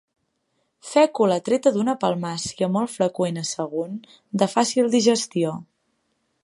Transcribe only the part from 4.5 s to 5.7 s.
fàcil digestió.